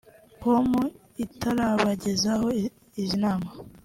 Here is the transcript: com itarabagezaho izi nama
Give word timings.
com 0.41 0.69
itarabagezaho 1.25 2.47
izi 3.01 3.15
nama 3.23 3.49